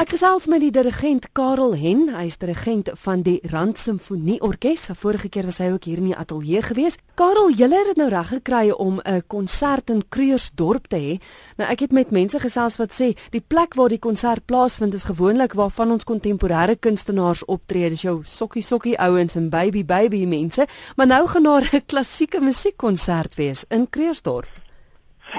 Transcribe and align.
Ek 0.00 0.14
gesels 0.14 0.46
met 0.48 0.62
die 0.62 0.70
dirigent 0.72 1.26
Karel 1.36 1.74
Hen, 1.76 2.06
hy 2.14 2.22
is 2.30 2.38
dirigent 2.40 2.86
van 3.02 3.20
die 3.20 3.34
Rand 3.52 3.76
Simfonie 3.76 4.38
Orkees. 4.40 4.86
Vorige 4.96 5.28
keer 5.28 5.44
was 5.44 5.58
hy 5.60 5.66
ook 5.74 5.84
hier 5.84 6.00
in 6.00 6.06
die 6.08 6.16
ateljee 6.16 6.62
gewees. 6.64 6.96
Karel, 7.20 7.50
jy 7.52 7.68
het 7.68 7.90
dit 7.90 8.00
nou 8.00 8.06
reg 8.08 8.30
gekry 8.32 8.70
om 8.72 9.02
'n 9.04 9.20
konsert 9.28 9.90
in 9.90 10.00
Kreursdorp 10.08 10.88
te 10.88 10.96
hê. 10.96 11.20
Nou 11.58 11.68
ek 11.68 11.80
het 11.80 11.92
met 11.92 12.10
mense 12.10 12.40
gesels 12.40 12.78
wat 12.78 12.96
sê 12.96 13.14
die 13.30 13.44
plek 13.46 13.74
waar 13.74 13.90
die 13.90 13.98
konsert 13.98 14.46
plaasvind 14.46 14.94
is 14.94 15.04
gewoonlik 15.04 15.52
waar 15.52 15.70
van 15.70 15.90
ons 15.90 16.04
kontemporêre 16.04 16.78
kunstenaars 16.80 17.44
optree. 17.44 17.90
Dis 17.90 18.02
jou 18.02 18.22
sokkie 18.24 18.62
sokkie 18.62 18.96
ouens 18.96 19.36
en 19.36 19.50
baby 19.50 19.84
baby 19.84 20.24
mense, 20.24 20.66
maar 20.96 21.06
nou 21.06 21.28
gaan 21.28 21.42
daar 21.42 21.68
'n 21.72 21.82
klassieke 21.86 22.40
musiekkonsert 22.40 23.34
wees 23.34 23.64
in 23.68 23.90
Kreursdorp. 23.90 24.69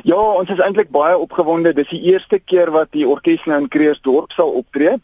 Ja, 0.03 0.15
ons 0.17 0.49
is 0.49 0.59
eintlik 0.63 0.89
baie 0.89 1.17
opgewonde. 1.17 1.73
Dis 1.75 1.89
die 1.91 2.01
eerste 2.13 2.39
keer 2.39 2.71
wat 2.71 2.91
die 2.95 3.07
orkes 3.07 3.43
nou 3.45 3.57
in 3.59 3.67
Kreersdorp 3.71 4.31
sal 4.31 4.53
optree. 4.61 4.95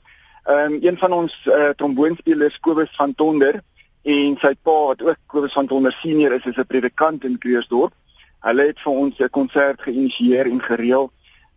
Ehm 0.48 0.74
um, 0.74 0.78
een 0.82 0.98
van 0.98 1.14
ons 1.14 1.34
uh, 1.46 1.70
tromboonspelers 1.76 2.60
Kobus 2.64 2.94
van 2.96 3.14
Tonder 3.16 3.60
en 4.08 4.38
sy 4.40 4.54
pa 4.64 4.76
wat 4.92 5.04
ook 5.04 5.20
Kobus 5.28 5.54
van 5.54 5.68
Tonder 5.68 5.92
senior 5.92 6.38
is, 6.38 6.46
is 6.46 6.56
'n 6.56 6.66
predikant 6.66 7.24
in 7.24 7.38
Kreersdorp. 7.38 7.94
Hulle 8.48 8.68
het 8.70 8.80
vir 8.80 8.94
ons 8.94 9.20
'n 9.20 9.30
konsert 9.30 9.82
geïnisieer 9.82 10.48
en 10.48 10.62
gereël 10.62 11.12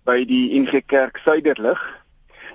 by 0.04 0.24
die 0.24 0.58
NG 0.60 0.82
Kerk 0.86 1.20
Suiderlig. 1.24 1.80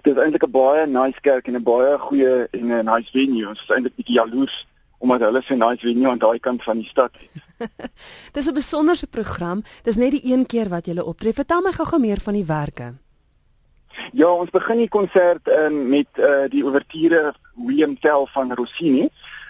Dit 0.03 0.17
is 0.17 0.23
eintlik 0.23 0.43
'n 0.43 0.51
baie 0.51 0.87
nice 0.87 1.21
kerk 1.21 1.47
en 1.47 1.55
'n 1.55 1.63
baie 1.63 1.97
goeie 1.97 2.47
en 2.51 2.67
'n 2.67 2.85
nice 2.85 3.11
venue. 3.11 3.47
Ons 3.47 3.61
is 3.61 3.75
eintlik 3.75 3.95
bietjie 3.95 4.19
jaloers 4.19 4.67
omdat 5.05 5.27
hulle 5.29 5.41
so 5.45 5.55
nice 5.55 5.85
venue 5.85 6.09
aan 6.09 6.21
daai 6.21 6.39
kant 6.39 6.63
van 6.65 6.81
die 6.81 6.89
stad 6.89 7.13
het. 7.21 7.71
Dis 8.35 8.49
'n 8.49 8.53
besonderse 8.53 9.07
program. 9.07 9.63
Dis 9.83 9.95
net 10.01 10.11
die 10.11 10.25
een 10.33 10.45
keer 10.45 10.69
wat 10.69 10.85
jy 10.85 10.99
optree. 10.99 11.33
Vertel 11.33 11.61
my 11.61 11.71
gou-gou 11.71 11.99
meer 11.99 12.19
van 12.19 12.33
die 12.33 12.45
werke. 12.45 12.93
Ja, 14.11 14.27
ons 14.27 14.51
begin 14.51 14.77
die 14.77 14.91
konsert 14.91 15.47
um, 15.47 15.87
met 15.89 16.07
uh, 16.19 16.49
die 16.51 16.63
ouverture 16.63 17.33
William 17.55 17.95
Tell 17.99 18.27
van 18.33 18.53
Rossini. 18.53 19.09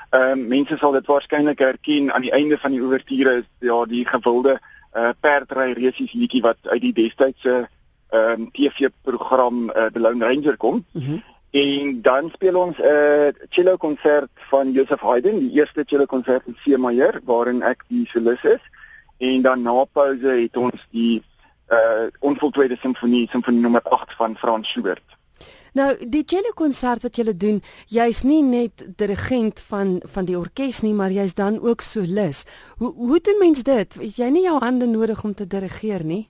Ehm 0.09 0.39
um, 0.39 0.47
mense 0.47 0.77
sal 0.77 0.91
dit 0.91 1.05
waarskynlik 1.05 1.59
herken 1.59 2.11
aan 2.13 2.21
die 2.21 2.31
einde 2.31 2.57
van 2.61 2.71
die 2.71 2.81
ouverture 2.81 3.39
is 3.41 3.47
ja 3.59 3.85
die 3.85 4.05
gewilde 4.07 4.59
uh, 4.93 5.09
perdry 5.19 5.73
resies 5.73 6.13
liedjie 6.13 6.41
wat 6.45 6.57
uit 6.69 6.81
die 6.81 6.93
destydse 6.93 7.55
ehm 8.09 8.41
um, 8.41 8.51
TV-program 8.51 9.69
uh, 9.69 9.87
The 9.93 9.99
Lone 9.99 10.25
Ranger 10.25 10.57
kom. 10.57 10.85
Mm 10.91 11.01
-hmm. 11.01 11.23
En 11.55 12.01
dan 12.01 12.29
speel 12.33 12.55
ons 12.55 12.77
'n 12.77 12.83
uh, 12.83 13.27
cello 13.49 13.77
konsert 13.77 14.31
van 14.51 14.71
Joseph 14.71 15.01
Haydn, 15.01 15.39
die 15.39 15.51
eerste 15.51 15.83
cello 15.85 16.05
konsert 16.05 16.47
in 16.47 16.57
C 16.63 16.77
majeur 16.77 17.21
waarin 17.23 17.61
ek 17.61 17.83
die 17.87 18.05
solis 18.07 18.43
is. 18.43 18.63
En 19.17 19.41
dan 19.41 19.61
na 19.61 19.83
pouse 19.83 20.27
het 20.27 20.57
ons 20.57 20.87
die 20.91 21.23
uh 21.71 22.07
onvoltooide 22.19 22.75
simfonie, 22.75 23.27
simfonie 23.31 23.61
nommer 23.61 23.81
8 23.81 24.15
van 24.15 24.35
Franz 24.35 24.67
Schubert. 24.67 25.07
Nou, 25.73 25.95
die 26.07 26.23
cello 26.25 26.51
konsert 26.53 27.01
wat 27.01 27.15
jy 27.15 27.33
doen, 27.37 27.63
jy's 27.87 28.23
nie 28.23 28.43
net 28.43 28.85
dirigent 28.97 29.59
van 29.59 30.01
van 30.03 30.25
die 30.25 30.37
orkes 30.37 30.81
nie, 30.81 30.93
maar 30.93 31.11
jy's 31.11 31.33
dan 31.33 31.61
ook 31.61 31.81
solis. 31.81 32.45
Hoe 32.77 32.93
hoe 32.93 33.19
doen 33.19 33.39
mens 33.39 33.63
dit? 33.63 33.93
Het 33.93 34.15
jy 34.15 34.29
nie 34.29 34.43
jou 34.43 34.59
hande 34.59 34.85
nodig 34.85 35.23
om 35.23 35.33
te 35.33 35.47
dirigeer 35.47 36.03
nie? 36.03 36.29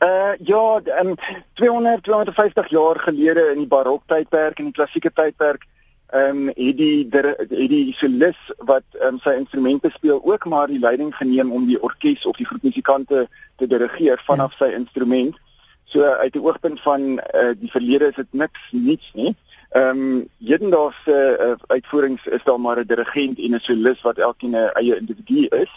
Uh 0.00 0.32
ja, 0.38 0.80
um, 1.02 1.14
200 1.52 2.02
250 2.02 2.68
jaar 2.68 3.00
gelede 3.00 3.50
in 3.52 3.58
die 3.58 3.66
baroktydperk 3.66 4.58
en 4.58 4.64
die 4.70 4.72
klassieke 4.72 5.10
tydperk, 5.12 5.66
ehm 6.12 6.42
um, 6.42 6.46
het 6.46 6.76
die 6.76 7.06
het 7.10 7.48
die 7.70 7.94
solis 7.96 8.38
wat 8.58 8.84
um, 9.00 9.18
sy 9.24 9.36
instrumente 9.38 9.90
speel 9.90 10.20
ook 10.24 10.44
maar 10.44 10.66
die 10.66 10.78
leiding 10.78 11.14
geneem 11.16 11.52
om 11.52 11.66
die 11.66 11.80
orkes 11.82 12.26
of 12.26 12.36
die 12.36 12.46
groepmusikante 12.46 13.28
te 13.56 13.66
dirigeer 13.66 14.22
vanaf 14.26 14.58
ja. 14.58 14.66
sy 14.66 14.74
instrument. 14.74 15.38
So 15.84 16.02
uit 16.02 16.32
die 16.32 16.42
oogpunt 16.42 16.80
van 16.80 17.16
uh, 17.18 17.52
die 17.56 17.70
verlede 17.70 18.10
is 18.10 18.18
dit 18.20 18.32
niks 18.32 18.68
niets 18.70 19.12
nie. 19.14 19.34
Ehm 19.70 20.02
um, 20.02 20.28
hedendaagse 20.44 21.16
uh, 21.40 21.54
uitvoerings 21.66 22.26
is 22.26 22.44
daar 22.44 22.60
maar 22.60 22.78
'n 22.78 22.86
dirigent 22.86 23.38
en 23.38 23.54
'n 23.54 23.60
solis 23.60 24.00
wat 24.00 24.18
elkeen 24.18 24.56
'n 24.56 24.70
eie 24.74 24.96
individu 24.96 25.46
is 25.46 25.72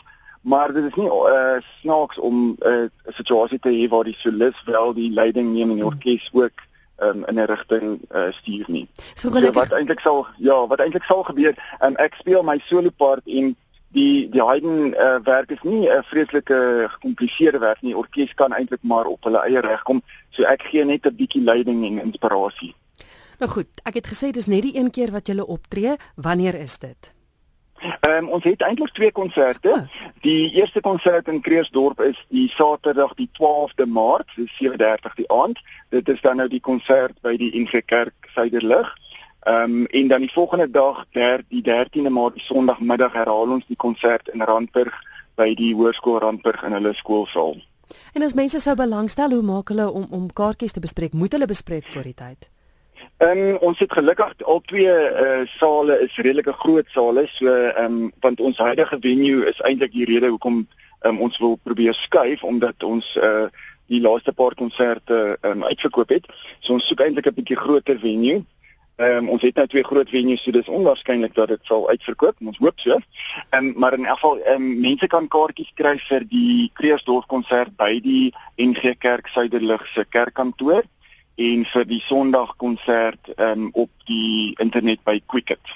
maar 0.46 0.74
dit 0.74 0.84
is 0.84 0.94
nie 0.94 1.10
uh, 1.10 1.58
snaaks 1.82 2.20
om 2.20 2.56
eh, 2.60 2.72
'n 2.72 2.92
uh, 3.08 3.14
situasie 3.14 3.60
te 3.60 3.70
hê 3.70 3.90
waar 3.90 4.04
die 4.04 4.18
solis 4.18 4.64
wel 4.66 4.94
die 4.94 5.12
leiding 5.12 5.54
neem 5.54 5.70
en 5.70 5.76
die 5.76 5.86
orkes 5.86 6.30
ook 6.34 6.62
um, 7.02 7.26
in 7.26 7.36
'n 7.36 7.46
rigting 7.46 8.02
uh, 8.12 8.32
stuur 8.32 8.66
nie. 8.68 8.88
So, 9.14 9.30
so 9.30 9.52
wat 9.52 9.72
eintlik 9.72 10.00
sal 10.00 10.28
ja, 10.38 10.68
wat 10.68 10.80
eintlik 10.80 11.04
sal 11.04 11.24
gebeur, 11.24 11.54
um, 11.82 11.96
ek 11.96 12.14
speel 12.14 12.44
my 12.44 12.62
solo 12.66 12.90
part 12.90 13.26
en 13.26 13.56
die 13.88 14.30
die 14.30 14.44
Haydn 14.44 14.94
uh, 14.94 15.18
werk 15.24 15.52
is 15.52 15.64
nie 15.64 15.90
'n 15.90 16.04
vreeslike 16.04 16.88
gecompliseerde 16.90 17.60
werk 17.60 17.82
nie. 17.82 17.98
Orkes 17.98 18.34
kan 18.34 18.54
eintlik 18.54 18.84
maar 18.84 19.06
op 19.06 19.24
hulle 19.24 19.42
eie 19.48 19.60
reg 19.60 19.84
kom. 19.84 20.02
So 20.30 20.44
ek 20.44 20.62
gee 20.62 20.86
net 20.86 21.06
'n 21.06 21.16
bietjie 21.16 21.44
leiding 21.44 21.86
en 21.86 22.06
inspirasie. 22.06 22.76
Nou 23.40 23.52
goed, 23.52 23.68
ek 23.84 23.94
het 23.94 24.08
gesê 24.08 24.32
dis 24.32 24.46
net 24.46 24.62
die 24.62 24.78
een 24.78 24.92
keer 24.92 25.12
wat 25.12 25.28
jy 25.28 25.40
optree. 25.40 25.98
Wanneer 26.16 26.56
is 26.56 26.78
dit? 26.78 27.16
Ehm 27.86 28.26
um, 28.26 28.30
ons 28.30 28.44
het 28.44 28.62
eintlik 28.62 28.94
twee 28.94 29.12
konserte. 29.12 29.70
Oh. 29.70 30.12
Die 30.22 30.52
eerste 30.54 30.82
konsert 30.82 31.28
in 31.28 31.42
Kreersdorp 31.42 32.02
is 32.02 32.26
die 32.30 32.50
Saterdag 32.50 33.14
die 33.14 33.30
12de 33.40 33.86
Maart, 33.86 34.32
dis 34.36 34.52
7:30 34.62 35.16
die 35.16 35.32
aand. 35.32 35.60
Dit 35.90 36.10
is 36.10 36.22
dan 36.22 36.38
nou 36.38 36.48
die 36.50 36.60
konsert 36.60 37.22
by 37.22 37.38
die 37.38 37.52
NG 37.62 37.86
Kerk 37.86 38.30
Suiderlig. 38.34 38.96
Ehm 39.40 39.64
um, 39.64 39.86
en 39.86 40.08
dan 40.08 40.26
die 40.26 40.32
volgende 40.32 40.70
dag, 40.72 41.06
der, 41.12 41.44
die 41.50 41.62
13de 41.62 42.10
Maart, 42.10 42.34
die 42.34 42.44
Sondagmiddag 42.46 43.14
herhaal 43.14 43.50
ons 43.60 43.68
die 43.68 43.78
konsert 43.78 44.28
in 44.34 44.42
Randburg 44.42 44.94
by 45.36 45.54
die 45.56 45.74
Hoërskool 45.76 46.20
Randburg 46.20 46.64
in 46.64 46.74
hulle 46.74 46.94
skoolsaal. 46.94 47.62
En 48.14 48.24
as 48.24 48.34
mense 48.34 48.60
sou 48.60 48.76
belangstel, 48.76 49.32
hoe 49.32 49.46
maak 49.46 49.70
hulle 49.70 49.92
om 49.92 50.08
om 50.10 50.34
kaartjies 50.34 50.72
te 50.72 50.80
bespreek? 50.80 51.14
Moet 51.14 51.32
hulle 51.38 51.46
bespreek 51.46 51.88
voor 51.88 52.04
die 52.04 52.18
tyd? 52.18 52.50
Ehm 53.18 53.38
um, 53.38 53.58
ons 53.70 53.80
het 53.80 53.92
gelukkig 53.92 54.34
al 54.44 54.62
twee 54.66 54.96
uh, 55.26 55.44
sale 55.58 56.00
is 56.04 56.18
redelike 56.18 56.54
groot 56.54 56.88
sale 56.92 57.28
so 57.32 57.48
ehm 57.48 57.86
um, 57.86 58.12
want 58.20 58.40
ons 58.40 58.58
huidige 58.58 58.98
venue 59.00 59.46
is 59.48 59.62
eintlik 59.62 59.92
die 59.92 60.06
rede 60.06 60.28
hoekom 60.34 60.68
um, 61.08 61.22
ons 61.22 61.38
wil 61.38 61.56
probeer 61.64 61.96
skuif 61.96 62.44
omdat 62.44 62.84
ons 62.84 63.16
uh, 63.16 63.48
die 63.88 64.02
laaste 64.02 64.34
paar 64.34 64.56
konserte 64.58 65.38
um, 65.42 65.64
uitverkoop 65.64 66.10
het. 66.10 66.28
So 66.60 66.74
ons 66.74 66.88
soek 66.88 67.06
eintlik 67.06 67.28
'n 67.28 67.38
bietjie 67.40 67.58
groter 67.58 68.00
venue. 68.00 68.44
Ehm 68.96 69.18
um, 69.18 69.30
ons 69.30 69.42
het 69.42 69.56
nou 69.56 69.68
twee 69.68 69.84
groot 69.84 70.10
venues 70.10 70.44
so 70.44 70.52
dis 70.52 70.68
onwaarskynlik 70.72 71.34
dat 71.36 71.48
dit 71.48 71.60
sal 71.64 71.90
uitverkoop. 71.90 72.36
Ons 72.40 72.58
hoop 72.58 72.80
so. 72.80 73.00
Ehm 73.50 73.66
um, 73.66 73.74
maar 73.78 73.94
in 73.94 74.06
elk 74.06 74.20
geval 74.20 74.40
ehm 74.40 74.62
um, 74.62 74.80
mense 74.80 75.08
kan 75.08 75.28
kaartjies 75.28 75.72
kry 75.76 75.98
vir 76.10 76.28
die 76.30 76.72
Kreeusdorp 76.74 77.28
konsert 77.28 77.76
by 77.78 78.00
die 78.00 78.34
NG 78.58 78.96
Kerk 78.98 79.28
Suiderlig 79.28 79.88
se 79.88 80.06
kerkkantoor 80.10 80.84
en 81.36 81.66
vir 81.68 81.88
die 81.90 82.02
Sondag 82.06 82.56
konsert 82.58 83.32
um, 83.38 83.70
op 83.74 83.92
die 84.08 84.56
internet 84.62 85.04
by 85.04 85.20
Quicket. 85.28 85.76